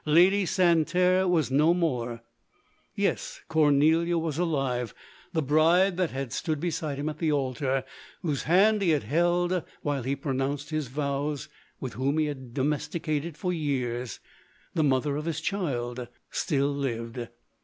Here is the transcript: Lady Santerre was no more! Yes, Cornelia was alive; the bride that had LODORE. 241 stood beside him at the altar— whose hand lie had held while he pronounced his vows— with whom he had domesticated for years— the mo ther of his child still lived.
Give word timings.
Lady 0.07 0.47
Santerre 0.47 1.27
was 1.27 1.51
no 1.51 1.75
more! 1.75 2.23
Yes, 2.95 3.39
Cornelia 3.47 4.17
was 4.17 4.39
alive; 4.39 4.95
the 5.31 5.43
bride 5.43 5.95
that 5.97 6.09
had 6.09 6.29
LODORE. 6.31 6.39
241 6.43 6.43
stood 6.43 6.59
beside 6.59 6.97
him 6.97 7.07
at 7.09 7.19
the 7.19 7.31
altar— 7.31 7.83
whose 8.23 8.41
hand 8.45 8.81
lie 8.81 8.87
had 8.87 9.03
held 9.03 9.63
while 9.83 10.01
he 10.01 10.15
pronounced 10.15 10.71
his 10.71 10.87
vows— 10.87 11.49
with 11.79 11.93
whom 11.93 12.17
he 12.17 12.25
had 12.25 12.51
domesticated 12.51 13.37
for 13.37 13.53
years— 13.53 14.19
the 14.73 14.83
mo 14.83 14.99
ther 15.01 15.17
of 15.17 15.25
his 15.25 15.39
child 15.39 16.07
still 16.31 16.73
lived. 16.73 17.27